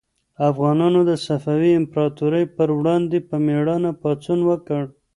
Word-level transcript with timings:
افغانانو 0.49 0.99
د 1.09 1.11
صفوي 1.25 1.71
امپراطورۍ 1.81 2.45
پر 2.55 2.67
وړاندې 2.79 3.17
په 3.29 3.35
مېړانه 3.45 3.91
پاڅون 4.01 4.39
وکړ. 4.49 4.83